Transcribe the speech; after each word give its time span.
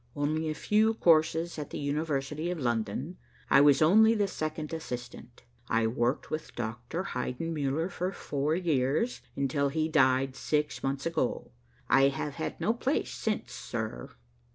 Only 0.15 0.49
a 0.49 0.55
few 0.55 0.95
courses 0.95 1.59
at 1.59 1.69
the 1.69 1.77
University 1.77 2.49
of 2.49 2.59
London. 2.59 3.17
I 3.51 3.61
was 3.61 3.83
only 3.83 4.15
the 4.15 4.27
second 4.27 4.73
assistant. 4.73 5.43
I 5.69 5.85
worked 5.85 6.31
with 6.31 6.55
Doctor 6.55 7.03
Heidenmuller 7.03 7.87
for 7.91 8.11
four 8.11 8.55
years, 8.55 9.21
until 9.35 9.69
he 9.69 9.87
died 9.87 10.35
six 10.35 10.81
months 10.81 11.05
ago. 11.05 11.51
I 11.87 12.07
have 12.07 12.33
had 12.41 12.59
no 12.59 12.73
place 12.73 13.11
since, 13.13 13.51
sir." 13.51 14.09